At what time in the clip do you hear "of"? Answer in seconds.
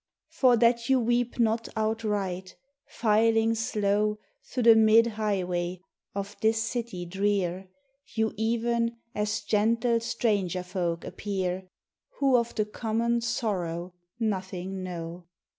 6.15-6.35, 12.35-12.55